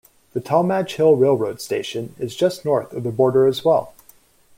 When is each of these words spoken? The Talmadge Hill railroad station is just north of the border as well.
The 0.33 0.41
Talmadge 0.41 0.95
Hill 0.95 1.15
railroad 1.15 1.61
station 1.61 2.15
is 2.17 2.35
just 2.35 2.65
north 2.65 2.91
of 2.91 3.03
the 3.03 3.11
border 3.11 3.45
as 3.45 3.63
well. 3.63 3.93